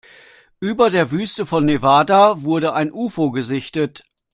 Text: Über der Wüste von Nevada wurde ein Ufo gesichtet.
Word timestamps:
Über 0.59 0.89
der 0.89 1.11
Wüste 1.11 1.45
von 1.45 1.63
Nevada 1.65 2.41
wurde 2.41 2.73
ein 2.73 2.91
Ufo 2.91 3.29
gesichtet. 3.29 4.03